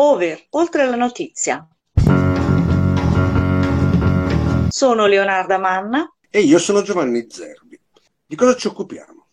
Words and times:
Over, 0.00 0.46
oltre 0.50 0.88
la 0.88 0.94
notizia. 0.94 1.66
Sono 4.68 5.06
Leonarda 5.06 5.58
Manna. 5.58 6.08
E 6.30 6.38
io 6.38 6.60
sono 6.60 6.82
Giovanni 6.82 7.26
Zerbi. 7.28 7.80
Di 8.24 8.36
cosa 8.36 8.54
ci 8.54 8.68
occupiamo? 8.68 9.26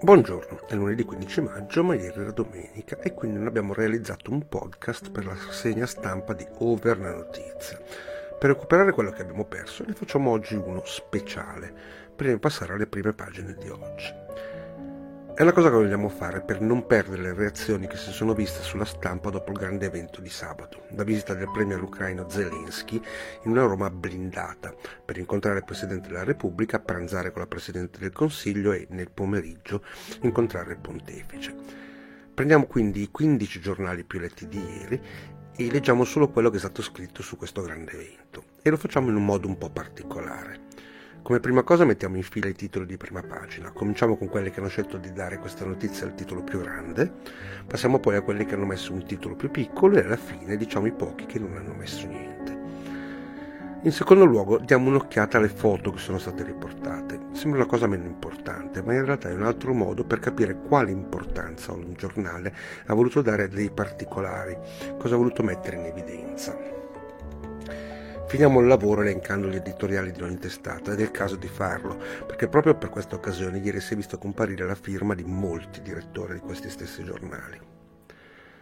Buongiorno, 0.00 0.66
è 0.66 0.74
lunedì 0.74 1.04
15 1.04 1.40
maggio, 1.40 1.84
ma 1.84 1.94
ieri 1.94 2.20
era 2.20 2.32
domenica 2.32 2.98
e 2.98 3.14
quindi 3.14 3.38
non 3.38 3.46
abbiamo 3.46 3.74
realizzato 3.74 4.32
un 4.32 4.48
podcast 4.48 5.12
per 5.12 5.24
la 5.24 5.36
segna 5.52 5.86
stampa 5.86 6.32
di 6.32 6.44
Over 6.58 6.98
la 6.98 7.14
notizia. 7.14 7.78
Per 8.36 8.50
recuperare 8.50 8.90
quello 8.90 9.12
che 9.12 9.22
abbiamo 9.22 9.44
perso 9.44 9.84
ne 9.86 9.94
facciamo 9.94 10.32
oggi 10.32 10.56
uno 10.56 10.82
speciale, 10.84 11.72
prima 12.16 12.32
di 12.32 12.40
passare 12.40 12.72
alle 12.72 12.88
prime 12.88 13.12
pagine 13.12 13.54
di 13.54 13.68
oggi. 13.68 14.25
È 15.36 15.42
una 15.42 15.52
cosa 15.52 15.68
che 15.68 15.74
vogliamo 15.74 16.08
fare 16.08 16.40
per 16.40 16.62
non 16.62 16.86
perdere 16.86 17.20
le 17.20 17.34
reazioni 17.34 17.86
che 17.86 17.98
si 17.98 18.10
sono 18.10 18.32
viste 18.32 18.62
sulla 18.62 18.86
stampa 18.86 19.28
dopo 19.28 19.50
il 19.50 19.58
grande 19.58 19.84
evento 19.84 20.22
di 20.22 20.30
sabato, 20.30 20.84
la 20.92 21.04
visita 21.04 21.34
del 21.34 21.50
premier 21.50 21.82
ucraino 21.82 22.26
Zelensky 22.26 22.98
in 23.42 23.50
una 23.50 23.66
Roma 23.66 23.90
blindata 23.90 24.74
per 25.04 25.18
incontrare 25.18 25.58
il 25.58 25.66
Presidente 25.66 26.08
della 26.08 26.24
Repubblica, 26.24 26.80
pranzare 26.80 27.32
con 27.32 27.42
la 27.42 27.48
Presidente 27.48 27.98
del 27.98 28.12
Consiglio 28.12 28.72
e 28.72 28.86
nel 28.88 29.10
pomeriggio 29.10 29.84
incontrare 30.22 30.72
il 30.72 30.78
Pontefice. 30.78 31.54
Prendiamo 32.32 32.64
quindi 32.64 33.02
i 33.02 33.10
15 33.10 33.60
giornali 33.60 34.04
più 34.04 34.18
letti 34.18 34.48
di 34.48 34.58
ieri 34.58 34.98
e 35.54 35.70
leggiamo 35.70 36.04
solo 36.04 36.30
quello 36.30 36.48
che 36.48 36.56
è 36.56 36.60
stato 36.60 36.80
scritto 36.80 37.20
su 37.20 37.36
questo 37.36 37.60
grande 37.60 37.92
evento 37.92 38.42
e 38.62 38.70
lo 38.70 38.78
facciamo 38.78 39.10
in 39.10 39.16
un 39.16 39.24
modo 39.26 39.48
un 39.48 39.58
po' 39.58 39.68
particolare. 39.68 40.65
Come 41.26 41.40
prima 41.40 41.64
cosa 41.64 41.84
mettiamo 41.84 42.14
in 42.14 42.22
fila 42.22 42.46
i 42.46 42.54
titoli 42.54 42.86
di 42.86 42.96
prima 42.96 43.20
pagina, 43.20 43.72
cominciamo 43.72 44.16
con 44.16 44.28
quelli 44.28 44.52
che 44.52 44.60
hanno 44.60 44.68
scelto 44.68 44.96
di 44.96 45.12
dare 45.12 45.40
questa 45.40 45.64
notizia 45.64 46.06
al 46.06 46.14
titolo 46.14 46.44
più 46.44 46.60
grande, 46.60 47.12
passiamo 47.66 47.98
poi 47.98 48.14
a 48.14 48.20
quelli 48.20 48.46
che 48.46 48.54
hanno 48.54 48.64
messo 48.64 48.92
un 48.92 49.04
titolo 49.04 49.34
più 49.34 49.50
piccolo 49.50 49.96
e 49.96 50.04
alla 50.04 50.16
fine 50.16 50.56
diciamo 50.56 50.86
i 50.86 50.92
pochi 50.92 51.26
che 51.26 51.40
non 51.40 51.56
hanno 51.56 51.74
messo 51.74 52.06
niente. 52.06 52.56
In 53.82 53.90
secondo 53.90 54.24
luogo 54.24 54.58
diamo 54.58 54.88
un'occhiata 54.88 55.38
alle 55.38 55.48
foto 55.48 55.90
che 55.90 55.98
sono 55.98 56.18
state 56.18 56.44
riportate. 56.44 57.18
Sembra 57.32 57.58
una 57.58 57.68
cosa 57.68 57.88
meno 57.88 58.04
importante, 58.04 58.80
ma 58.82 58.94
in 58.94 59.04
realtà 59.04 59.28
è 59.28 59.34
un 59.34 59.42
altro 59.42 59.74
modo 59.74 60.04
per 60.04 60.20
capire 60.20 60.56
quale 60.56 60.92
importanza 60.92 61.72
un 61.72 61.92
giornale 61.94 62.54
ha 62.86 62.94
voluto 62.94 63.20
dare 63.20 63.42
a 63.42 63.48
dei 63.48 63.72
particolari, 63.72 64.56
cosa 64.96 65.16
ha 65.16 65.18
voluto 65.18 65.42
mettere 65.42 65.76
in 65.76 65.86
evidenza. 65.86 66.75
Finiamo 68.28 68.58
il 68.58 68.66
lavoro 68.66 69.02
elencando 69.02 69.46
gli 69.46 69.54
editoriali 69.54 70.10
di 70.10 70.20
ogni 70.20 70.38
testata 70.38 70.92
ed 70.92 70.98
è 70.98 71.02
il 71.02 71.12
caso 71.12 71.36
di 71.36 71.46
farlo, 71.46 71.96
perché 72.26 72.48
proprio 72.48 72.74
per 72.74 72.88
questa 72.88 73.14
occasione 73.14 73.58
ieri 73.58 73.80
si 73.80 73.92
è 73.92 73.96
visto 73.96 74.18
comparire 74.18 74.66
la 74.66 74.74
firma 74.74 75.14
di 75.14 75.22
molti 75.22 75.80
direttori 75.80 76.34
di 76.34 76.40
questi 76.40 76.68
stessi 76.68 77.04
giornali. 77.04 77.58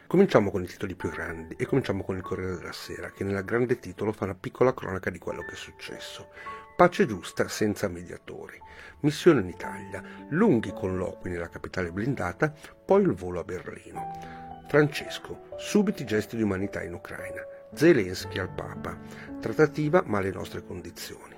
Cominciamo 0.06 0.50
con 0.50 0.62
i 0.62 0.66
titoli 0.66 0.94
più 0.94 1.08
grandi 1.08 1.56
e 1.58 1.64
cominciamo 1.64 2.04
con 2.04 2.14
il 2.16 2.22
Corriere 2.22 2.56
della 2.56 2.72
Sera, 2.72 3.10
che 3.10 3.24
nel 3.24 3.42
grande 3.42 3.78
titolo 3.78 4.12
fa 4.12 4.24
una 4.24 4.36
piccola 4.38 4.74
cronaca 4.74 5.08
di 5.08 5.18
quello 5.18 5.40
che 5.40 5.52
è 5.52 5.56
successo. 5.56 6.28
Pace 6.76 7.06
giusta 7.06 7.48
senza 7.48 7.88
mediatori. 7.88 8.60
Missione 9.00 9.40
in 9.40 9.48
Italia, 9.48 10.02
lunghi 10.28 10.74
colloqui 10.74 11.30
nella 11.30 11.48
capitale 11.48 11.90
blindata, 11.90 12.52
poi 12.84 13.00
il 13.00 13.14
volo 13.14 13.40
a 13.40 13.44
Berlino. 13.44 14.53
Francesco, 14.66 15.48
subiti 15.56 16.04
gesti 16.04 16.36
di 16.36 16.42
umanità 16.42 16.82
in 16.82 16.94
Ucraina. 16.94 17.42
Zelensky 17.72 18.38
al 18.38 18.50
Papa. 18.50 18.96
Trattativa 19.40 20.02
ma 20.06 20.18
alle 20.18 20.32
nostre 20.32 20.64
condizioni. 20.64 21.34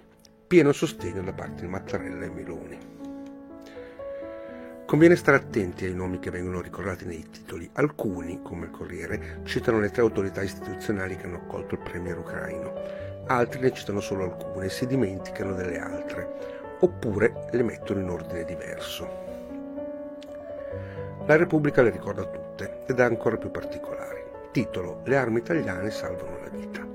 Pieno 0.46 0.72
sostegno 0.72 1.22
da 1.22 1.32
parte 1.32 1.62
di 1.62 1.68
Mattarella 1.68 2.24
e 2.24 2.30
Meloni. 2.30 2.78
Conviene 4.86 5.16
stare 5.16 5.38
attenti 5.38 5.84
ai 5.84 5.94
nomi 5.94 6.20
che 6.20 6.30
vengono 6.30 6.60
ricordati 6.60 7.04
nei 7.04 7.28
titoli. 7.28 7.68
Alcuni, 7.72 8.40
come 8.42 8.66
il 8.66 8.70
Corriere, 8.70 9.40
citano 9.42 9.80
le 9.80 9.90
tre 9.90 10.02
autorità 10.02 10.42
istituzionali 10.42 11.16
che 11.16 11.24
hanno 11.24 11.38
accolto 11.38 11.74
il 11.74 11.80
premier 11.80 12.16
ucraino. 12.16 12.72
Altri 13.26 13.60
ne 13.60 13.72
citano 13.72 14.00
solo 14.00 14.22
alcune 14.22 14.66
e 14.66 14.70
si 14.70 14.86
dimenticano 14.86 15.54
delle 15.54 15.80
altre. 15.80 16.76
Oppure 16.80 17.48
le 17.50 17.62
mettono 17.64 18.00
in 18.00 18.08
ordine 18.08 18.44
diverso. 18.44 19.25
La 21.26 21.34
Repubblica 21.34 21.82
le 21.82 21.90
ricorda 21.90 22.24
tutte 22.24 22.84
ed 22.86 23.00
è 23.00 23.02
ancora 23.02 23.36
più 23.36 23.50
particolare. 23.50 24.48
Titolo 24.52 25.00
Le 25.06 25.16
armi 25.16 25.40
italiane 25.40 25.90
salvano 25.90 26.38
la 26.38 26.48
vita. 26.48 26.86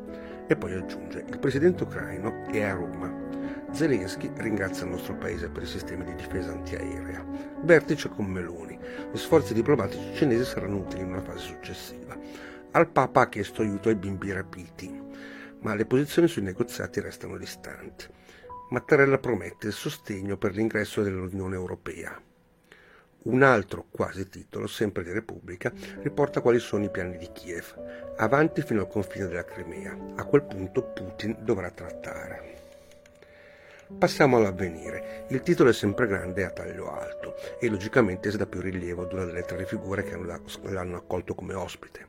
E 0.48 0.56
poi 0.56 0.74
aggiunge 0.74 1.26
Il 1.28 1.38
presidente 1.38 1.84
ucraino 1.84 2.46
è 2.50 2.62
a 2.62 2.74
Roma. 2.74 3.14
Zelensky 3.72 4.32
ringrazia 4.38 4.86
il 4.86 4.92
nostro 4.92 5.16
paese 5.16 5.50
per 5.50 5.64
i 5.64 5.66
sistemi 5.68 6.06
di 6.06 6.16
difesa 6.16 6.52
antiaerea. 6.54 7.26
Vertice 7.64 8.08
con 8.08 8.28
Meloni. 8.28 8.80
Gli 9.12 9.18
sforzi 9.18 9.54
diplomatici 9.54 10.16
cinesi 10.16 10.46
saranno 10.46 10.78
utili 10.78 11.02
in 11.02 11.10
una 11.10 11.22
fase 11.22 11.40
successiva. 11.40 12.18
Al 12.72 12.88
Papa 12.88 13.22
ha 13.22 13.30
chiesto 13.30 13.64
aiuto 13.64 13.90
ai 13.90 13.96
bimbi 13.96 14.32
rapiti, 14.32 14.98
ma 15.60 15.76
le 15.76 15.86
posizioni 15.86 16.30
sui 16.30 16.42
negoziati 16.42 17.02
restano 17.02 17.36
distanti. 17.38 18.06
Mattarella 18.70 19.18
promette 19.18 19.68
il 19.68 19.74
sostegno 19.74 20.38
per 20.38 20.54
l'ingresso 20.54 21.04
dell'Unione 21.04 21.56
Europea. 21.56 22.18
Un 23.24 23.44
altro 23.44 23.86
quasi 23.92 24.28
titolo, 24.30 24.66
sempre 24.66 25.04
di 25.04 25.12
Repubblica, 25.12 25.72
riporta 26.00 26.42
quali 26.42 26.58
sono 26.58 26.86
i 26.86 26.90
piani 26.90 27.18
di 27.18 27.30
Kiev, 27.32 28.14
avanti 28.18 28.64
fino 28.64 28.82
al 28.82 28.88
confine 28.88 29.28
della 29.28 29.46
Crimea. 29.46 29.96
A 30.16 30.24
quel 30.26 30.42
punto 30.42 30.82
Putin 30.82 31.38
dovrà 31.42 31.70
trattare. 31.70 32.50
Passiamo 33.96 34.38
all'avvenire. 34.38 35.26
Il 35.30 35.42
titolo 35.42 35.70
è 35.70 35.74
sempre 35.74 36.08
grande 36.08 36.42
e 36.42 36.46
a 36.46 36.50
taglio 36.50 36.92
alto 36.92 37.36
e 37.60 37.70
logicamente 37.70 38.32
si 38.32 38.38
dà 38.38 38.48
più 38.48 38.60
rilievo 38.60 39.04
ad 39.04 39.14
una 39.14 39.26
delle 39.26 39.44
tre 39.44 39.66
figure 39.66 40.02
che 40.02 40.18
l'hanno 40.64 40.98
accolto 40.98 41.36
come 41.36 41.54
ospite. 41.54 42.08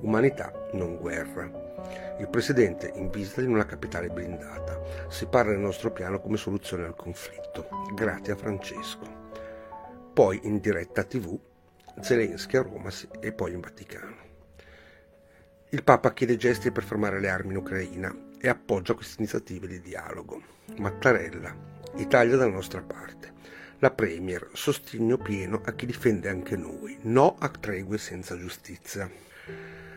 Umanità, 0.00 0.70
non 0.72 0.96
guerra. 0.96 2.16
Il 2.18 2.28
presidente 2.30 2.90
in 2.96 3.10
visita 3.10 3.42
in 3.42 3.50
una 3.50 3.64
capitale 3.64 4.08
blindata. 4.08 5.06
Si 5.08 5.26
parla 5.26 5.52
del 5.52 5.60
nostro 5.60 5.92
piano 5.92 6.18
come 6.18 6.36
soluzione 6.36 6.84
al 6.84 6.96
conflitto. 6.96 7.68
Grazie 7.94 8.32
a 8.32 8.36
Francesco 8.36 9.17
poi 10.18 10.40
in 10.42 10.58
diretta 10.58 11.04
tv 11.04 11.38
Zelensky 12.00 12.56
a 12.56 12.62
Roma 12.62 12.90
e 13.20 13.30
poi 13.30 13.52
in 13.52 13.60
Vaticano. 13.60 14.16
Il 15.68 15.84
Papa 15.84 16.12
chiede 16.12 16.36
gesti 16.36 16.72
per 16.72 16.82
fermare 16.82 17.20
le 17.20 17.28
armi 17.28 17.52
in 17.52 17.58
Ucraina 17.58 18.12
e 18.40 18.48
appoggia 18.48 18.94
queste 18.94 19.22
iniziative 19.22 19.68
di 19.68 19.80
dialogo. 19.80 20.42
Mattarella, 20.78 21.54
Italia 21.98 22.34
dalla 22.34 22.50
nostra 22.50 22.82
parte. 22.82 23.32
La 23.78 23.92
Premier, 23.92 24.48
sostegno 24.54 25.18
pieno 25.18 25.60
a 25.64 25.72
chi 25.74 25.86
difende 25.86 26.28
anche 26.28 26.56
noi, 26.56 26.98
no 27.02 27.36
a 27.38 27.48
tregue 27.48 27.96
senza 27.96 28.36
giustizia. 28.36 29.08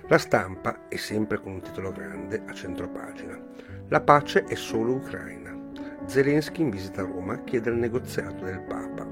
La 0.07 0.19
stampa 0.19 0.87
è 0.87 0.97
sempre 0.97 1.39
con 1.39 1.53
un 1.53 1.61
titolo 1.63 1.91
grande 1.91 2.43
a 2.45 2.53
centropagina. 2.53 3.43
La 3.87 4.01
pace 4.01 4.43
è 4.43 4.53
solo 4.53 4.93
Ucraina. 4.93 5.57
Zelensky 6.05 6.61
in 6.61 6.69
visita 6.69 7.01
a 7.01 7.05
Roma 7.05 7.43
chiede 7.43 7.71
il 7.71 7.77
negoziato 7.77 8.45
del 8.45 8.61
Papa. 8.61 9.10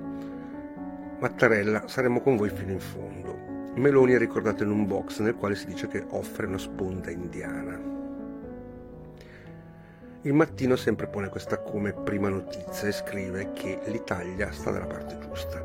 Mattarella, 1.19 1.85
saremo 1.89 2.21
con 2.21 2.37
voi 2.37 2.49
fino 2.49 2.71
in 2.71 2.79
fondo. 2.79 3.35
Meloni 3.75 4.13
è 4.13 4.17
ricordato 4.17 4.63
in 4.63 4.71
un 4.71 4.87
box 4.87 5.19
nel 5.19 5.35
quale 5.35 5.55
si 5.55 5.65
dice 5.65 5.89
che 5.89 6.05
offre 6.11 6.45
una 6.45 6.57
sponda 6.57 7.11
indiana. 7.11 7.77
Il 10.21 10.33
mattino 10.33 10.77
sempre 10.77 11.07
pone 11.07 11.27
questa 11.27 11.57
come 11.59 11.91
prima 11.91 12.29
notizia 12.29 12.87
e 12.87 12.93
scrive 12.93 13.51
che 13.51 13.81
l'Italia 13.87 14.49
sta 14.53 14.71
dalla 14.71 14.85
parte 14.85 15.17
giusta. 15.19 15.61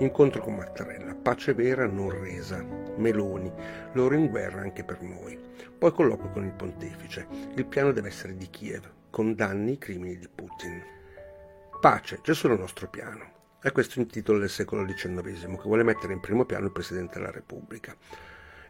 Incontro 0.00 0.42
con 0.42 0.56
Mattarella, 0.56 1.14
pace 1.14 1.54
vera 1.54 1.86
non 1.86 2.10
resa. 2.10 2.60
Meloni, 2.96 3.52
loro 3.92 4.16
in 4.16 4.26
guerra 4.26 4.60
anche 4.60 4.82
per 4.82 5.00
noi. 5.02 5.38
Poi 5.78 5.92
colloquio 5.92 6.30
con 6.30 6.44
il 6.44 6.52
pontefice. 6.52 7.28
Il 7.54 7.66
piano 7.66 7.92
deve 7.92 8.08
essere 8.08 8.36
di 8.36 8.50
Kiev, 8.50 8.90
condanni 9.10 9.74
i 9.74 9.78
crimini 9.78 10.18
di 10.18 10.28
Putin. 10.28 10.82
Pace, 11.80 12.18
c'è 12.22 12.34
solo 12.34 12.54
il 12.54 12.60
nostro 12.60 12.88
piano. 12.88 13.38
È 13.62 13.72
questo 13.72 14.00
il 14.00 14.06
titolo 14.06 14.38
del 14.38 14.48
secolo 14.48 14.86
XIX 14.86 15.22
che 15.34 15.64
vuole 15.64 15.82
mettere 15.82 16.14
in 16.14 16.20
primo 16.20 16.46
piano 16.46 16.64
il 16.64 16.72
Presidente 16.72 17.18
della 17.18 17.30
Repubblica. 17.30 17.94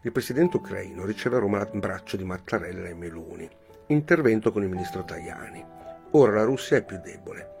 Il 0.01 0.11
Presidente 0.11 0.57
ucraino 0.57 1.05
riceve 1.05 1.37
a 1.37 1.39
Roma 1.39 1.59
l'abbraccio 1.59 2.17
di 2.17 2.25
Mattarella 2.25 2.89
e 2.89 2.93
Meloni. 2.93 3.49
Intervento 3.87 4.51
con 4.51 4.63
il 4.63 4.69
Ministro 4.69 5.05
Tajani. 5.05 5.65
Ora 6.11 6.33
la 6.33 6.43
Russia 6.43 6.75
è 6.75 6.83
più 6.83 6.99
debole. 6.99 7.51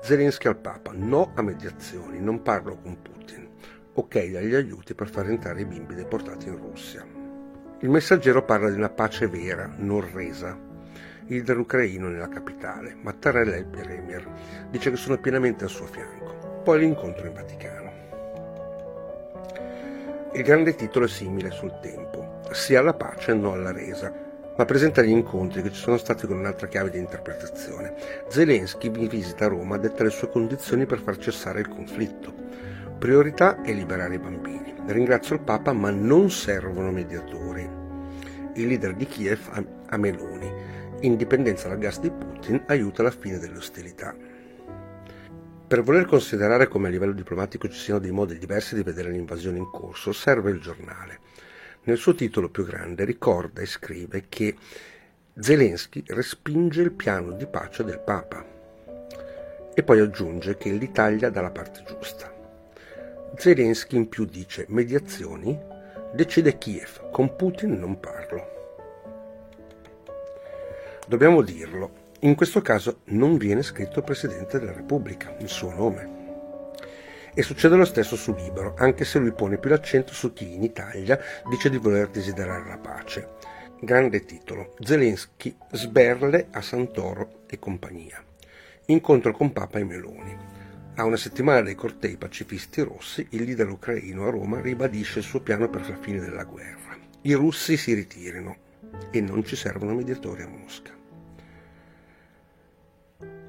Zelensky 0.00 0.48
al 0.48 0.56
Papa, 0.56 0.92
no 0.94 1.32
a 1.34 1.42
mediazioni, 1.42 2.20
non 2.20 2.40
parlo 2.40 2.78
con 2.78 3.02
Putin. 3.02 3.50
Ok 3.92 4.16
agli 4.16 4.54
aiuti 4.54 4.94
per 4.94 5.10
far 5.10 5.28
entrare 5.28 5.60
i 5.60 5.66
bimbi 5.66 5.94
deportati 5.94 6.48
in 6.48 6.56
Russia. 6.56 7.06
Il 7.80 7.90
messaggero 7.90 8.46
parla 8.46 8.70
di 8.70 8.76
una 8.76 8.88
pace 8.88 9.28
vera, 9.28 9.70
non 9.76 10.10
resa. 10.10 10.58
Il 11.26 11.44
ucraino 11.50 12.08
nella 12.08 12.28
capitale, 12.28 12.96
Mattarella 13.02 13.56
è 13.56 13.58
il 13.58 13.66
premier, 13.66 14.26
dice 14.70 14.88
che 14.88 14.96
sono 14.96 15.18
pienamente 15.18 15.64
al 15.64 15.70
suo 15.70 15.84
fianco 15.84 16.37
poi 16.68 16.80
l'incontro 16.80 17.26
in 17.26 17.32
Vaticano. 17.32 17.92
Il 20.34 20.42
grande 20.42 20.74
titolo 20.74 21.06
è 21.06 21.08
simile 21.08 21.50
sul 21.50 21.78
tempo, 21.80 22.42
sia 22.50 22.80
alla 22.80 22.92
pace 22.92 23.32
no 23.32 23.52
alla 23.52 23.72
resa, 23.72 24.12
ma 24.54 24.64
presenta 24.66 25.00
gli 25.00 25.08
incontri 25.08 25.62
che 25.62 25.72
ci 25.72 25.80
sono 25.80 25.96
stati 25.96 26.26
con 26.26 26.36
un'altra 26.36 26.66
chiave 26.66 26.90
di 26.90 26.98
interpretazione. 26.98 27.94
Zelensky 28.28 28.90
visita 28.90 29.46
Roma 29.46 29.78
detta 29.78 30.02
le 30.04 30.10
sue 30.10 30.28
condizioni 30.28 30.84
per 30.84 30.98
far 30.98 31.16
cessare 31.16 31.60
il 31.60 31.68
conflitto. 31.68 32.34
Priorità 32.98 33.62
è 33.62 33.72
liberare 33.72 34.16
i 34.16 34.18
bambini. 34.18 34.74
Ringrazio 34.88 35.36
il 35.36 35.40
Papa, 35.40 35.72
ma 35.72 35.88
non 35.88 36.30
servono 36.30 36.90
mediatori. 36.90 37.66
Il 38.56 38.66
leader 38.66 38.92
di 38.92 39.06
Kiev 39.06 39.64
a 39.86 39.96
Meloni. 39.96 40.52
Indipendenza 41.00 41.68
dal 41.68 41.78
gas 41.78 41.98
di 41.98 42.10
Putin 42.10 42.62
aiuta 42.66 43.02
la 43.02 43.10
fine 43.10 43.38
delle 43.38 43.56
ostilità. 43.56 44.14
Per 45.68 45.82
voler 45.82 46.06
considerare 46.06 46.66
come 46.66 46.88
a 46.88 46.90
livello 46.90 47.12
diplomatico 47.12 47.68
ci 47.68 47.78
siano 47.78 48.00
dei 48.00 48.10
modi 48.10 48.38
diversi 48.38 48.74
di 48.74 48.82
vedere 48.82 49.10
l'invasione 49.10 49.58
in 49.58 49.68
corso, 49.70 50.12
serve 50.12 50.50
il 50.50 50.62
giornale. 50.62 51.18
Nel 51.82 51.98
suo 51.98 52.14
titolo 52.14 52.48
più 52.48 52.64
grande 52.64 53.04
ricorda 53.04 53.60
e 53.60 53.66
scrive 53.66 54.24
che 54.30 54.56
Zelensky 55.38 56.02
respinge 56.06 56.80
il 56.80 56.92
piano 56.92 57.32
di 57.32 57.46
pace 57.46 57.84
del 57.84 58.00
Papa 58.00 58.42
e 59.74 59.82
poi 59.82 60.00
aggiunge 60.00 60.56
che 60.56 60.70
l'Italia 60.70 61.28
dà 61.28 61.42
la 61.42 61.50
parte 61.50 61.84
giusta. 61.86 62.34
Zelensky 63.36 63.96
in 63.96 64.08
più 64.08 64.24
dice 64.24 64.64
mediazioni, 64.68 65.54
decide 66.14 66.56
Kiev, 66.56 67.10
con 67.10 67.36
Putin 67.36 67.78
non 67.78 68.00
parlo. 68.00 68.56
Dobbiamo 71.06 71.42
dirlo, 71.42 71.97
in 72.20 72.34
questo 72.34 72.60
caso 72.62 73.02
non 73.06 73.36
viene 73.36 73.62
scritto 73.62 74.02
Presidente 74.02 74.58
della 74.58 74.72
Repubblica, 74.72 75.36
il 75.38 75.48
suo 75.48 75.72
nome. 75.72 76.16
E 77.32 77.42
succede 77.42 77.76
lo 77.76 77.84
stesso 77.84 78.16
su 78.16 78.34
Libero, 78.34 78.74
anche 78.76 79.04
se 79.04 79.20
lui 79.20 79.30
pone 79.30 79.58
più 79.58 79.70
l'accento 79.70 80.12
su 80.12 80.32
chi 80.32 80.52
in 80.52 80.64
Italia 80.64 81.16
dice 81.48 81.70
di 81.70 81.76
voler 81.76 82.08
desiderare 82.08 82.68
la 82.68 82.78
pace. 82.78 83.28
Grande 83.80 84.24
titolo. 84.24 84.74
Zelensky 84.80 85.56
sberle 85.70 86.48
a 86.50 86.60
Santoro 86.60 87.44
e 87.46 87.60
compagnia. 87.60 88.20
Incontro 88.86 89.30
con 89.30 89.52
Papa 89.52 89.78
e 89.78 89.84
Meloni. 89.84 90.36
A 90.96 91.04
una 91.04 91.16
settimana 91.16 91.60
dai 91.60 91.76
cortei 91.76 92.16
pacifisti 92.16 92.82
rossi, 92.82 93.24
il 93.30 93.44
leader 93.44 93.68
ucraino 93.68 94.26
a 94.26 94.30
Roma 94.30 94.60
ribadisce 94.60 95.20
il 95.20 95.24
suo 95.24 95.40
piano 95.40 95.70
per 95.70 95.88
la 95.88 95.96
fine 95.96 96.18
della 96.18 96.42
guerra. 96.42 96.98
I 97.22 97.34
russi 97.34 97.76
si 97.76 97.94
ritirino 97.94 98.56
e 99.12 99.20
non 99.20 99.44
ci 99.44 99.54
servono 99.54 99.94
mediatori 99.94 100.42
a 100.42 100.48
Mosca. 100.48 100.97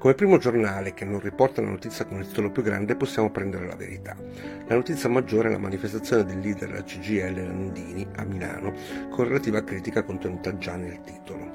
Come 0.00 0.14
primo 0.14 0.38
giornale 0.38 0.94
che 0.94 1.04
non 1.04 1.20
riporta 1.20 1.60
la 1.60 1.68
notizia 1.68 2.06
con 2.06 2.20
il 2.20 2.26
titolo 2.26 2.50
più 2.50 2.62
grande 2.62 2.96
possiamo 2.96 3.30
prendere 3.30 3.66
la 3.66 3.76
verità. 3.76 4.16
La 4.66 4.74
notizia 4.74 5.10
maggiore 5.10 5.48
è 5.48 5.52
la 5.52 5.58
manifestazione 5.58 6.24
del 6.24 6.38
leader 6.38 6.70
della 6.70 6.82
CGL 6.82 7.34
Landini 7.34 8.06
a 8.16 8.24
Milano 8.24 8.72
con 9.10 9.26
relativa 9.28 9.62
critica 9.62 10.02
contenuta 10.02 10.56
già 10.56 10.76
nel 10.76 11.02
titolo. 11.02 11.52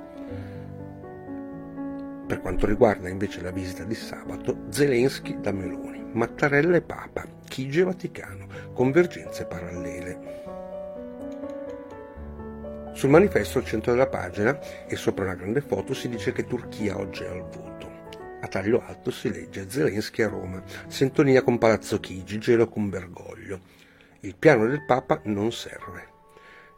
Per 2.28 2.40
quanto 2.40 2.68
riguarda 2.68 3.10
invece 3.10 3.42
la 3.42 3.50
visita 3.50 3.84
di 3.84 3.96
sabato, 3.96 4.66
Zelensky 4.70 5.42
da 5.42 5.52
Meloni, 5.52 6.06
Mattarella 6.12 6.76
e 6.76 6.82
Papa, 6.82 7.26
Chigi 7.48 7.80
e 7.80 7.86
Vaticano, 7.86 8.46
convergenze 8.74 9.46
parallele. 9.46 10.44
Sul 12.94 13.10
manifesto 13.10 13.58
al 13.58 13.66
centro 13.66 13.94
della 13.94 14.06
pagina 14.06 14.60
e 14.86 14.96
sopra 14.96 15.26
una 15.26 15.34
grande 15.34 15.62
foto 15.62 15.96
si 15.96 16.08
dice 16.10 16.32
che 16.32 16.46
Turchia 16.46 17.00
oggi 17.00 17.24
è 17.24 17.28
al 17.28 17.42
voto. 17.42 17.75
A 18.46 18.48
taglio 18.48 18.84
alto 18.86 19.10
si 19.10 19.32
legge 19.32 19.68
Zelensky 19.72 20.22
a 20.22 20.28
Roma, 20.28 20.62
sintonia 20.86 21.42
con 21.42 21.58
Palazzo 21.58 22.00
Chigi, 22.00 22.38
gelo 22.38 22.70
con 22.70 22.90
Bergoglio. 22.92 23.60
Il 24.20 24.36
piano 24.36 24.68
del 24.68 24.86
Papa 24.86 25.20
non 25.24 25.52
serve. 25.52 26.10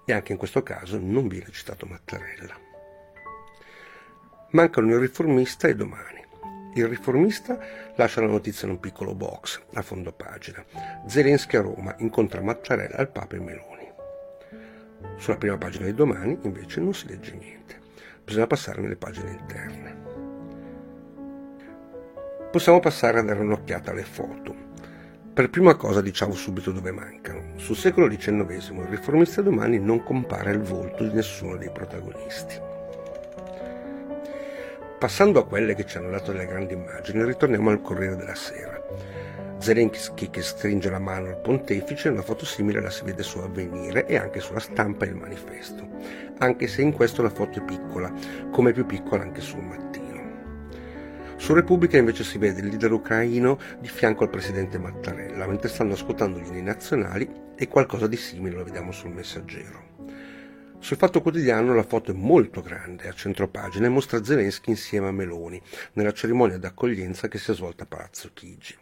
E 0.05 0.13
anche 0.13 0.31
in 0.31 0.37
questo 0.37 0.63
caso 0.63 0.97
non 0.97 1.27
viene 1.27 1.51
citato 1.51 1.85
Mattarella. 1.85 2.57
Mancano 4.51 4.93
il 4.93 4.99
riformista 4.99 5.67
e 5.67 5.75
domani. 5.75 6.23
Il 6.75 6.87
riformista 6.87 7.59
lascia 7.97 8.21
la 8.21 8.27
notizia 8.27 8.65
in 8.65 8.75
un 8.75 8.79
piccolo 8.79 9.13
box 9.13 9.61
a 9.73 9.81
fondo 9.81 10.13
pagina. 10.13 10.63
Zelensky 11.05 11.57
a 11.57 11.61
Roma 11.63 11.93
incontra 11.97 12.41
Mattarella 12.41 12.95
al 12.95 13.11
Papa 13.11 13.35
e 13.35 13.39
Meloni. 13.39 13.91
Sulla 15.17 15.35
prima 15.35 15.57
pagina 15.57 15.83
di 15.83 15.93
domani 15.93 16.39
invece 16.43 16.79
non 16.79 16.93
si 16.93 17.07
legge 17.09 17.33
niente. 17.33 17.77
Bisogna 18.23 18.47
passare 18.47 18.79
nelle 18.79 18.95
pagine 18.95 19.31
interne. 19.31 20.16
Possiamo 22.57 22.79
passare 22.79 23.19
a 23.19 23.21
dare 23.21 23.39
un'occhiata 23.41 23.91
alle 23.91 24.01
foto. 24.01 24.51
Per 25.31 25.47
prima 25.51 25.75
cosa 25.75 26.01
diciamo 26.01 26.33
subito 26.33 26.71
dove 26.71 26.89
mancano. 26.89 27.51
Sul 27.57 27.75
secolo 27.75 28.07
XIX 28.07 28.49
il 28.49 28.87
riformista 28.89 29.43
domani 29.43 29.77
non 29.77 30.01
compare 30.01 30.53
il 30.53 30.61
volto 30.61 31.03
di 31.03 31.13
nessuno 31.13 31.55
dei 31.55 31.69
protagonisti. 31.69 32.59
Passando 34.97 35.39
a 35.39 35.45
quelle 35.45 35.75
che 35.75 35.85
ci 35.85 35.97
hanno 35.97 36.09
dato 36.09 36.31
delle 36.31 36.47
grandi 36.47 36.73
immagini, 36.73 37.23
ritorniamo 37.23 37.69
al 37.69 37.79
Corriere 37.79 38.15
della 38.15 38.33
Sera. 38.33 38.81
Zelensky 39.59 40.31
che 40.31 40.41
stringe 40.41 40.89
la 40.89 40.97
mano 40.97 41.27
al 41.27 41.37
pontefice, 41.39 42.09
una 42.09 42.23
foto 42.23 42.43
simile 42.43 42.81
la 42.81 42.89
si 42.89 43.03
vede 43.03 43.21
su 43.21 43.37
Avvenire 43.37 44.07
e 44.07 44.17
anche 44.17 44.39
sulla 44.39 44.59
stampa 44.59 45.05
e 45.05 45.09
il 45.09 45.15
manifesto, 45.15 45.87
anche 46.39 46.65
se 46.65 46.81
in 46.81 46.91
questo 46.91 47.21
la 47.21 47.29
foto 47.29 47.59
è 47.59 47.63
piccola, 47.63 48.11
come 48.49 48.71
più 48.71 48.87
piccola 48.87 49.21
anche 49.21 49.41
sul 49.41 49.61
mattino. 49.61 50.06
Su 51.37 51.53
Repubblica 51.53 51.97
invece 51.97 52.23
si 52.23 52.39
vede 52.39 52.61
il 52.61 52.67
leader 52.67 52.91
ucraino 52.91 53.59
di 53.79 53.87
fianco 53.87 54.23
al 54.23 54.29
presidente 54.29 54.79
Mattarella, 54.79 55.47
mentre 55.47 55.69
stanno 55.69 55.93
ascoltando 55.93 56.39
gli 56.39 56.59
nazionali 56.59 57.29
e 57.55 57.67
qualcosa 57.67 58.07
di 58.07 58.17
simile 58.17 58.57
lo 58.57 58.63
vediamo 58.63 58.91
sul 58.91 59.11
messaggero. 59.11 59.95
Sul 60.79 60.97
Fatto 60.97 61.21
Quotidiano 61.21 61.73
la 61.73 61.83
foto 61.83 62.11
è 62.11 62.15
molto 62.15 62.61
grande, 62.61 63.07
a 63.07 63.13
centropagina, 63.13 63.85
e 63.85 63.89
mostra 63.89 64.23
Zelensky 64.23 64.71
insieme 64.71 65.07
a 65.07 65.11
Meloni, 65.11 65.61
nella 65.93 66.11
cerimonia 66.11 66.57
d'accoglienza 66.57 67.27
che 67.27 67.37
si 67.37 67.51
è 67.51 67.53
svolta 67.53 67.83
a 67.83 67.87
Palazzo 67.87 68.31
Chigi. 68.33 68.75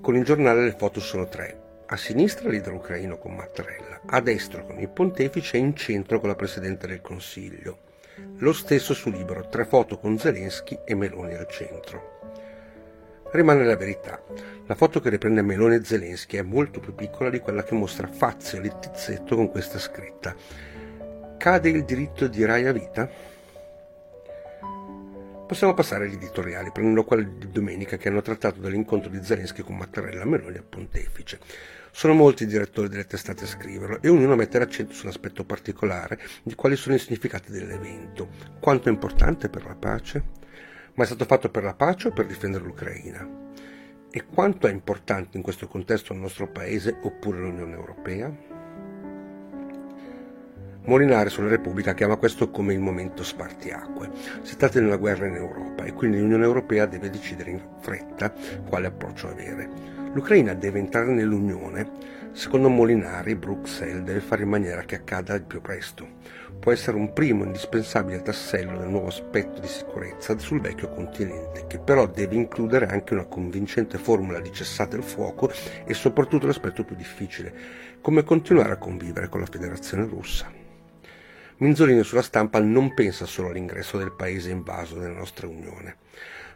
Con 0.00 0.16
il 0.16 0.24
giornale 0.24 0.64
le 0.64 0.76
foto 0.78 1.00
sono 1.00 1.28
tre. 1.28 1.84
A 1.86 1.96
sinistra 1.96 2.46
il 2.46 2.52
leader 2.52 2.74
ucraino 2.74 3.18
con 3.18 3.34
Mattarella, 3.34 4.02
a 4.06 4.20
destra 4.20 4.62
con 4.62 4.78
il 4.78 4.88
pontefice 4.88 5.56
e 5.56 5.60
in 5.60 5.74
centro 5.74 6.20
con 6.20 6.28
la 6.28 6.36
Presidente 6.36 6.86
del 6.86 7.00
Consiglio. 7.00 7.90
Lo 8.38 8.52
stesso 8.52 8.92
su 8.92 9.10
Libero, 9.10 9.48
tre 9.48 9.64
foto 9.64 9.98
con 9.98 10.18
Zelensky 10.18 10.78
e 10.84 10.94
Meloni 10.94 11.34
al 11.34 11.48
centro. 11.48 12.20
Rimane 13.32 13.64
la 13.64 13.76
verità. 13.76 14.22
La 14.66 14.74
foto 14.74 15.00
che 15.00 15.08
riprende 15.08 15.40
Meloni 15.40 15.76
e 15.76 15.84
Zelensky 15.84 16.36
è 16.36 16.42
molto 16.42 16.80
più 16.80 16.94
piccola 16.94 17.30
di 17.30 17.38
quella 17.38 17.62
che 17.64 17.74
mostra 17.74 18.06
Fazio 18.06 18.58
e 18.58 18.60
Littizzetto 18.60 19.36
con 19.36 19.50
questa 19.50 19.78
scritta. 19.78 20.34
Cade 21.38 21.68
il 21.70 21.84
diritto 21.84 22.28
di 22.28 22.44
Rai 22.44 22.66
a 22.66 22.72
vita? 22.72 23.10
Possiamo 25.52 25.74
passare 25.74 26.06
agli 26.06 26.14
editoriali, 26.14 26.72
prendendo 26.72 27.04
quelli 27.04 27.36
di 27.36 27.50
domenica 27.50 27.98
che 27.98 28.08
hanno 28.08 28.22
trattato 28.22 28.58
dell'incontro 28.58 29.10
di 29.10 29.22
Zelensky 29.22 29.60
con 29.60 29.76
Mattarella 29.76 30.24
Meloni 30.24 30.56
a 30.56 30.64
Pontefice. 30.66 31.40
Sono 31.90 32.14
molti 32.14 32.44
i 32.44 32.46
direttori 32.46 32.88
delle 32.88 33.04
testate 33.04 33.44
a 33.44 33.46
scriverlo 33.46 34.00
e 34.00 34.08
ognuno 34.08 34.34
mette 34.34 34.58
l'accento 34.58 34.94
su 34.94 35.04
un 35.04 35.10
aspetto 35.10 35.44
particolare 35.44 36.18
di 36.42 36.54
quali 36.54 36.74
sono 36.74 36.94
i 36.94 36.98
significati 36.98 37.52
dell'evento, 37.52 38.30
quanto 38.60 38.88
è 38.88 38.92
importante 38.92 39.50
per 39.50 39.66
la 39.66 39.74
pace, 39.74 40.24
ma 40.94 41.02
è 41.02 41.06
stato 41.06 41.26
fatto 41.26 41.50
per 41.50 41.64
la 41.64 41.74
pace 41.74 42.08
o 42.08 42.12
per 42.12 42.24
difendere 42.24 42.64
l'Ucraina? 42.64 43.50
E 44.10 44.24
quanto 44.24 44.66
è 44.66 44.70
importante 44.70 45.36
in 45.36 45.42
questo 45.42 45.68
contesto 45.68 46.14
il 46.14 46.20
nostro 46.20 46.50
paese 46.50 46.96
oppure 47.02 47.40
l'Unione 47.40 47.74
Europea? 47.74 48.51
Molinare 50.84 51.30
sulla 51.30 51.48
Repubblica 51.48 51.94
chiama 51.94 52.16
questo 52.16 52.50
come 52.50 52.72
il 52.72 52.80
momento 52.80 53.22
spartiacque. 53.22 54.10
Si 54.42 54.56
tratta 54.56 54.80
di 54.80 54.84
una 54.84 54.96
guerra 54.96 55.28
in 55.28 55.36
Europa 55.36 55.84
e 55.84 55.92
quindi 55.92 56.18
l'Unione 56.18 56.44
Europea 56.44 56.86
deve 56.86 57.08
decidere 57.08 57.52
in 57.52 57.60
fretta 57.80 58.32
quale 58.68 58.88
approccio 58.88 59.28
avere. 59.28 59.68
L'Ucraina 60.12 60.54
deve 60.54 60.80
entrare 60.80 61.12
nell'Unione, 61.12 61.88
secondo 62.32 62.68
Molinari 62.68 63.36
Bruxelles 63.36 64.02
deve 64.02 64.18
fare 64.18 64.42
in 64.42 64.48
maniera 64.48 64.82
che 64.82 64.96
accada 64.96 65.34
il 65.34 65.44
più 65.44 65.60
presto. 65.60 66.04
Può 66.58 66.72
essere 66.72 66.96
un 66.96 67.12
primo 67.12 67.44
indispensabile 67.44 68.20
tassello 68.20 68.76
del 68.76 68.88
nuovo 68.88 69.06
aspetto 69.06 69.60
di 69.60 69.68
sicurezza 69.68 70.36
sul 70.38 70.60
vecchio 70.60 70.88
continente, 70.88 71.64
che 71.68 71.78
però 71.78 72.08
deve 72.08 72.34
includere 72.34 72.86
anche 72.86 73.14
una 73.14 73.26
convincente 73.26 73.98
formula 73.98 74.40
di 74.40 74.50
cessate 74.50 74.96
il 74.96 75.04
fuoco 75.04 75.48
e 75.84 75.94
soprattutto 75.94 76.46
l'aspetto 76.46 76.82
più 76.82 76.96
difficile, 76.96 77.54
come 78.00 78.24
continuare 78.24 78.72
a 78.72 78.78
convivere 78.78 79.28
con 79.28 79.38
la 79.38 79.46
Federazione 79.46 80.06
russa. 80.06 80.61
Minzolini 81.62 82.02
sulla 82.02 82.22
stampa 82.22 82.58
non 82.58 82.92
pensa 82.92 83.24
solo 83.24 83.50
all'ingresso 83.50 83.96
del 83.96 84.10
paese 84.10 84.50
invaso 84.50 84.98
nella 84.98 85.14
nostra 85.14 85.46
Unione. 85.46 85.98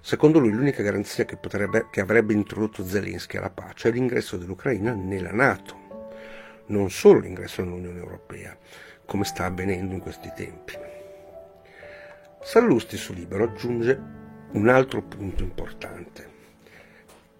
Secondo 0.00 0.40
lui 0.40 0.50
l'unica 0.50 0.82
garanzia 0.82 1.24
che, 1.24 1.36
potrebbe, 1.36 1.86
che 1.92 2.00
avrebbe 2.00 2.32
introdotto 2.32 2.84
Zelensky 2.84 3.36
alla 3.36 3.50
pace 3.50 3.88
è 3.88 3.92
l'ingresso 3.92 4.36
dell'Ucraina 4.36 4.94
nella 4.94 5.30
Nato, 5.30 6.10
non 6.66 6.90
solo 6.90 7.20
l'ingresso 7.20 7.62
nell'Unione 7.62 8.00
Europea, 8.00 8.58
come 9.04 9.22
sta 9.22 9.44
avvenendo 9.44 9.94
in 9.94 10.00
questi 10.00 10.32
tempi. 10.34 10.72
Sallusti 12.42 12.96
su 12.96 13.12
Libero 13.12 13.44
aggiunge 13.44 14.00
un 14.54 14.68
altro 14.68 15.02
punto 15.02 15.44
importante. 15.44 16.34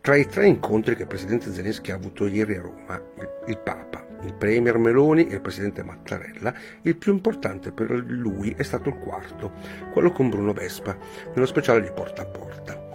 Tra 0.00 0.14
i 0.14 0.28
tre 0.28 0.46
incontri 0.46 0.94
che 0.94 1.02
il 1.02 1.08
presidente 1.08 1.52
Zelensky 1.52 1.90
ha 1.90 1.96
avuto 1.96 2.28
ieri 2.28 2.54
a 2.54 2.61
Roma, 2.61 2.94
il, 2.94 3.28
il 3.49 3.58
Papa, 3.58 4.05
il 4.23 4.35
Premier 4.35 4.78
Meloni 4.78 5.28
e 5.28 5.35
il 5.35 5.40
Presidente 5.40 5.82
Mattarella, 5.82 6.54
il 6.82 6.96
più 6.96 7.12
importante 7.12 7.73
per 7.73 7.90
lui 7.90 8.54
è 8.56 8.62
stato 8.62 8.88
il 8.88 8.99
quarto, 8.99 9.52
quello 9.92 10.11
con 10.12 10.30
Bruno 10.30 10.52
Vespa, 10.52 10.96
nello 11.35 11.46
speciale 11.46 11.82
di 11.82 11.90
Porta 11.92 12.23
a 12.23 12.26
Porta. 12.26 12.87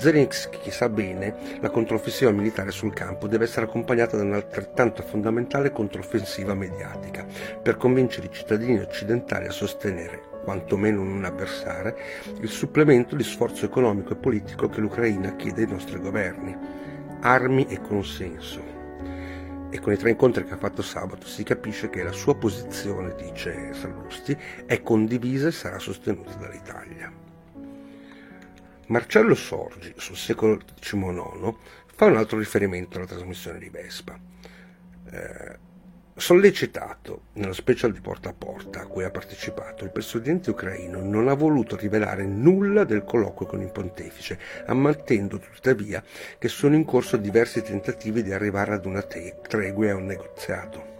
Zelensky 0.00 0.70
sa 0.70 0.88
bene 0.88 1.58
la 1.60 1.68
controffensiva 1.68 2.30
militare 2.30 2.70
sul 2.70 2.94
campo 2.94 3.28
deve 3.28 3.44
essere 3.44 3.66
accompagnata 3.66 4.16
da 4.16 4.22
un'altrettanto 4.22 5.02
fondamentale 5.02 5.72
controffensiva 5.72 6.54
mediatica 6.54 7.26
per 7.62 7.76
convincere 7.76 8.28
i 8.28 8.32
cittadini 8.32 8.78
occidentali 8.78 9.46
a 9.46 9.52
sostenere, 9.52 10.22
quantomeno 10.42 11.04
non 11.04 11.24
avversare, 11.24 11.94
il 12.40 12.48
supplemento 12.48 13.14
di 13.14 13.22
sforzo 13.22 13.66
economico 13.66 14.14
e 14.14 14.16
politico 14.16 14.70
che 14.70 14.80
l'Ucraina 14.80 15.36
chiede 15.36 15.64
ai 15.64 15.70
nostri 15.70 16.00
governi. 16.00 16.56
Armi 17.20 17.66
e 17.68 17.78
consenso. 17.82 18.69
E 19.72 19.78
con 19.78 19.92
i 19.92 19.96
tre 19.96 20.10
incontri 20.10 20.44
che 20.44 20.54
ha 20.54 20.56
fatto 20.56 20.82
sabato 20.82 21.26
si 21.26 21.44
capisce 21.44 21.90
che 21.90 22.02
la 22.02 22.12
sua 22.12 22.34
posizione, 22.34 23.14
dice 23.14 23.72
Sallusti, 23.72 24.36
è 24.66 24.82
condivisa 24.82 25.46
e 25.46 25.52
sarà 25.52 25.78
sostenuta 25.78 26.34
dall'Italia. 26.34 27.12
Marcello 28.88 29.36
Sorgi, 29.36 29.94
sul 29.96 30.16
secolo 30.16 30.58
XIX, 30.80 31.54
fa 31.86 32.06
un 32.06 32.16
altro 32.16 32.38
riferimento 32.38 32.96
alla 32.96 33.06
trasmissione 33.06 33.58
di 33.60 33.68
Vespa. 33.68 34.18
Eh, 35.12 35.58
sollecitato 36.20 37.22
nello 37.34 37.52
special 37.52 37.92
di 37.92 38.00
Porta 38.00 38.28
a 38.28 38.34
Porta 38.36 38.82
a 38.82 38.86
cui 38.86 39.04
ha 39.04 39.10
partecipato, 39.10 39.84
il 39.84 39.90
presidente 39.90 40.50
ucraino 40.50 41.02
non 41.02 41.28
ha 41.28 41.34
voluto 41.34 41.76
rivelare 41.76 42.24
nulla 42.26 42.84
del 42.84 43.04
colloquio 43.04 43.48
con 43.48 43.62
il 43.62 43.72
pontefice, 43.72 44.38
ammettendo 44.66 45.38
tuttavia 45.38 46.02
che 46.38 46.48
sono 46.48 46.74
in 46.74 46.84
corso 46.84 47.16
diversi 47.16 47.62
tentativi 47.62 48.22
di 48.22 48.32
arrivare 48.32 48.74
ad 48.74 48.84
una 48.84 49.02
tregua 49.02 49.86
e 49.86 49.90
a 49.90 49.96
un 49.96 50.06
negoziato 50.06 50.99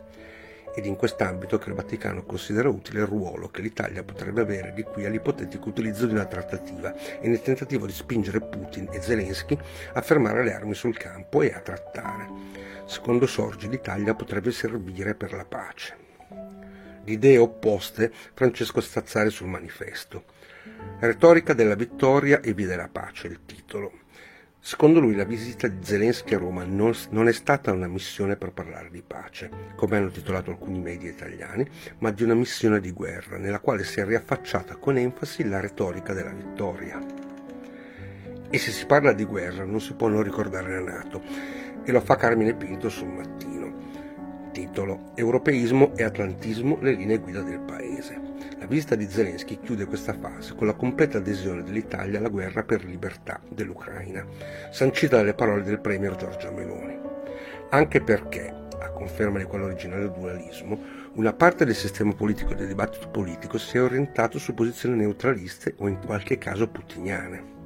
ed 0.74 0.86
in 0.86 0.96
quest'ambito 0.96 1.58
che 1.58 1.68
il 1.68 1.74
Vaticano 1.74 2.22
considera 2.24 2.68
utile 2.68 3.00
il 3.00 3.06
ruolo 3.06 3.48
che 3.48 3.62
l'Italia 3.62 4.02
potrebbe 4.02 4.40
avere 4.40 4.72
di 4.72 4.82
qui 4.82 5.04
all'ipotetico 5.04 5.68
utilizzo 5.68 6.06
di 6.06 6.12
una 6.12 6.26
trattativa 6.26 6.94
e 7.20 7.28
nel 7.28 7.42
tentativo 7.42 7.86
di 7.86 7.92
spingere 7.92 8.40
Putin 8.40 8.88
e 8.90 9.00
Zelensky 9.00 9.58
a 9.92 10.00
fermare 10.00 10.44
le 10.44 10.54
armi 10.54 10.74
sul 10.74 10.96
campo 10.96 11.42
e 11.42 11.52
a 11.52 11.60
trattare. 11.60 12.28
Secondo 12.86 13.26
Sorgi 13.26 13.68
l'Italia 13.68 14.14
potrebbe 14.14 14.50
servire 14.50 15.14
per 15.14 15.32
la 15.32 15.44
pace. 15.44 15.96
Di 17.02 17.12
idee 17.12 17.38
opposte 17.38 18.12
Francesco 18.34 18.80
Stazzari 18.80 19.30
sul 19.30 19.48
manifesto. 19.48 20.24
Retorica 20.98 21.54
della 21.54 21.74
vittoria 21.74 22.40
e 22.40 22.52
via 22.52 22.66
della 22.66 22.88
pace, 22.88 23.26
il 23.26 23.40
titolo. 23.46 23.92
Secondo 24.62 25.00
lui 25.00 25.14
la 25.14 25.24
visita 25.24 25.68
di 25.68 25.78
Zelensky 25.80 26.34
a 26.34 26.38
Roma 26.38 26.64
non, 26.64 26.92
non, 27.10 27.28
è 27.28 27.32
stata 27.32 27.72
una 27.72 27.88
missione 27.88 28.36
per 28.36 28.52
parlare 28.52 28.90
di 28.90 29.02
pace, 29.02 29.48
come 29.74 29.96
hanno 29.96 30.10
titolato 30.10 30.50
alcuni 30.50 30.78
media 30.78 31.08
italiani, 31.08 31.66
ma 31.98 32.10
di 32.10 32.24
una 32.24 32.34
missione 32.34 32.78
di 32.78 32.92
guerra, 32.92 33.38
nella 33.38 33.60
quale 33.60 33.84
si 33.84 34.00
è 34.00 34.04
riaffacciata 34.04 34.76
con 34.76 34.98
enfasi 34.98 35.48
la 35.48 35.60
retorica 35.60 36.12
della 36.12 36.32
vittoria. 36.32 37.00
E 38.50 38.58
se 38.58 38.70
si 38.70 38.84
parla 38.84 39.14
di 39.14 39.24
guerra 39.24 39.64
non 39.64 39.80
si 39.80 39.94
può 39.94 40.08
non 40.08 40.22
ricordare 40.22 40.74
la 40.74 40.92
Nato, 40.92 41.22
e 41.82 41.90
lo 41.90 42.00
fa 42.02 42.16
Carmine 42.16 42.54
Pinto 42.54 42.90
sul 42.90 43.08
mattino. 43.08 43.59
Titolo 44.50 45.12
Europeismo 45.14 45.92
e 45.96 46.02
Atlantismo, 46.02 46.78
le 46.80 46.92
linee 46.92 47.18
guida 47.18 47.40
del 47.42 47.60
Paese. 47.60 48.20
La 48.58 48.66
visita 48.66 48.94
di 48.94 49.08
Zelensky 49.08 49.58
chiude 49.60 49.86
questa 49.86 50.12
fase 50.12 50.54
con 50.54 50.66
la 50.66 50.74
completa 50.74 51.18
adesione 51.18 51.62
dell'Italia 51.62 52.18
alla 52.18 52.28
guerra 52.28 52.62
per 52.62 52.84
libertà 52.84 53.40
dell'Ucraina, 53.48 54.24
sancita 54.70 55.16
dalle 55.16 55.34
parole 55.34 55.62
del 55.62 55.80
premier 55.80 56.16
Giorgia 56.16 56.50
Meloni. 56.50 56.98
Anche 57.70 58.00
perché, 58.00 58.52
a 58.78 58.90
conferma 58.90 59.38
di 59.38 59.44
quell'originario 59.44 60.08
dualismo, 60.08 60.78
una 61.14 61.32
parte 61.32 61.64
del 61.64 61.74
sistema 61.74 62.12
politico 62.12 62.52
e 62.52 62.56
del 62.56 62.68
dibattito 62.68 63.08
politico 63.08 63.58
si 63.58 63.76
è 63.76 63.82
orientato 63.82 64.38
su 64.38 64.54
posizioni 64.54 64.96
neutraliste 64.96 65.74
o 65.78 65.88
in 65.88 65.98
qualche 66.04 66.38
caso 66.38 66.68
putiniane 66.68 67.58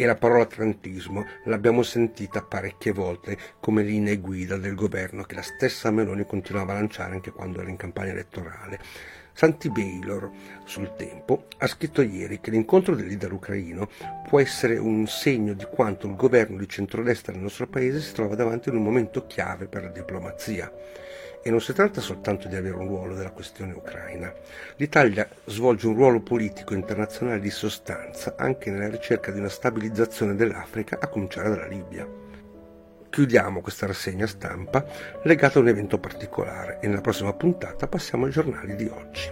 e 0.00 0.06
la 0.06 0.14
parola 0.14 0.44
atlantismo 0.44 1.26
l'abbiamo 1.46 1.82
sentita 1.82 2.40
parecchie 2.40 2.92
volte 2.92 3.36
come 3.58 3.82
linee 3.82 4.18
guida 4.18 4.56
del 4.56 4.76
governo 4.76 5.24
che 5.24 5.34
la 5.34 5.42
stessa 5.42 5.90
Meloni 5.90 6.24
continuava 6.24 6.70
a 6.70 6.76
lanciare 6.76 7.14
anche 7.14 7.32
quando 7.32 7.60
era 7.60 7.68
in 7.68 7.74
campagna 7.74 8.12
elettorale. 8.12 8.78
Santi 9.32 9.68
Baylor, 9.68 10.30
sul 10.62 10.94
tempo, 10.94 11.46
ha 11.58 11.66
scritto 11.66 12.00
ieri 12.02 12.38
che 12.38 12.52
l'incontro 12.52 12.94
del 12.94 13.08
leader 13.08 13.32
ucraino 13.32 13.88
può 14.28 14.38
essere 14.38 14.76
un 14.76 15.04
segno 15.08 15.52
di 15.54 15.64
quanto 15.64 16.06
il 16.06 16.14
governo 16.14 16.58
di 16.58 16.68
centrodestra 16.68 17.32
nel 17.32 17.42
nostro 17.42 17.66
paese 17.66 17.98
si 17.98 18.12
trova 18.12 18.36
davanti 18.36 18.68
ad 18.68 18.76
un 18.76 18.84
momento 18.84 19.26
chiave 19.26 19.66
per 19.66 19.82
la 19.82 19.90
diplomazia. 19.90 20.72
E 21.42 21.50
non 21.50 21.60
si 21.60 21.72
tratta 21.72 22.00
soltanto 22.00 22.48
di 22.48 22.56
avere 22.56 22.74
un 22.74 22.88
ruolo 22.88 23.14
della 23.14 23.30
questione 23.30 23.72
ucraina. 23.72 24.32
L'Italia 24.76 25.28
svolge 25.46 25.86
un 25.86 25.94
ruolo 25.94 26.20
politico 26.20 26.74
internazionale 26.74 27.40
di 27.40 27.50
sostanza 27.50 28.34
anche 28.36 28.70
nella 28.70 28.88
ricerca 28.88 29.30
di 29.30 29.38
una 29.38 29.48
stabilizzazione 29.48 30.34
dell'Africa, 30.34 30.98
a 31.00 31.06
cominciare 31.08 31.48
dalla 31.48 31.66
Libia. 31.66 32.06
Chiudiamo 33.10 33.60
questa 33.60 33.86
rassegna 33.86 34.26
stampa 34.26 34.84
legata 35.22 35.58
a 35.58 35.62
un 35.62 35.68
evento 35.68 35.98
particolare 35.98 36.78
e 36.80 36.86
nella 36.86 37.00
prossima 37.00 37.32
puntata 37.32 37.86
passiamo 37.86 38.26
ai 38.26 38.30
giornali 38.30 38.76
di 38.76 38.86
oggi. 38.86 39.30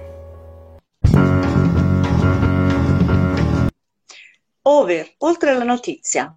Over, 4.62 5.14
oltre 5.18 5.50
alla 5.50 5.64
notizia. 5.64 6.34